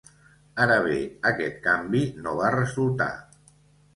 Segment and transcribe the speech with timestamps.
[0.63, 0.95] Ara bé,
[1.31, 3.11] aquest canvi no va resultar.